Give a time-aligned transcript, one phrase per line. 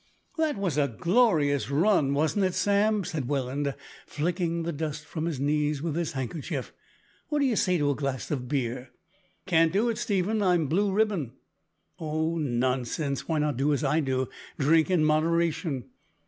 [0.35, 3.75] "That was a glorious run, wasn't it, Sam?" said Welland,
[4.07, 6.73] flicking the dust from his knees with his handkerchief.
[7.27, 8.89] "What d'ye say to a glass of beer?"
[9.45, 11.33] "Can't do it, Stephen, I'm Blue Ribbon."
[11.99, 12.39] "Oh!
[12.39, 13.27] nonsense.
[13.27, 14.27] Why not do as I do
[14.57, 15.85] drink in moderation?"